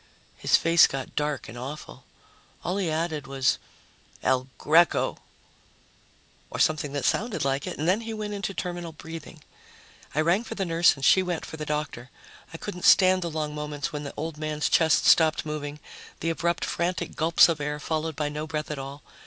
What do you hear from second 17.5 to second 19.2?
air followed by no breath at all.